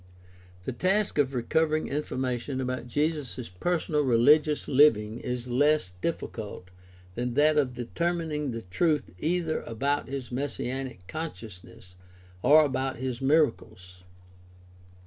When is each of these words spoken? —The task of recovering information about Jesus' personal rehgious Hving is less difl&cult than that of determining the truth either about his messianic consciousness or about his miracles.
—The 0.65 0.71
task 0.71 1.19
of 1.19 1.35
recovering 1.35 1.85
information 1.85 2.59
about 2.59 2.87
Jesus' 2.87 3.49
personal 3.49 4.03
rehgious 4.03 4.65
Hving 4.67 5.19
is 5.19 5.47
less 5.47 5.91
difl&cult 6.01 6.69
than 7.13 7.35
that 7.35 7.55
of 7.55 7.75
determining 7.75 8.49
the 8.49 8.63
truth 8.63 9.13
either 9.19 9.61
about 9.61 10.07
his 10.09 10.31
messianic 10.31 11.05
consciousness 11.07 11.93
or 12.41 12.65
about 12.65 12.95
his 12.97 13.21
miracles. 13.21 14.01